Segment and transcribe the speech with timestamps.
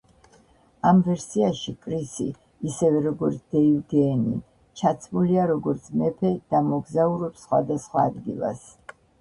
[0.91, 2.25] ამ ვერსიაში კრისი,
[2.71, 4.35] ისევე როგორც დეივ გეენი,
[4.81, 8.67] ჩაცმულია როგორც მეფე და მოგზაურობს სხვადასხვა ადგილას.